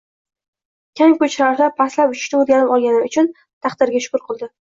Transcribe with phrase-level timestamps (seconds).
[1.01, 3.29] kam kuch sarflab pastlab uchishni o‘rganib olgani uchun
[3.67, 4.49] taqdiriga shukr qildi.